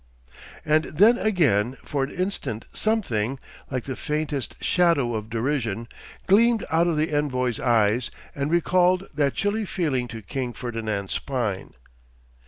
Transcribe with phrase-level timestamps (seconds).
[0.65, 7.11] And then again for an instant something—like the faintest shadow of derision—gleamed out of the
[7.15, 11.75] envoy's eyes and recalled that chilly feeling to King Ferdinand's spine.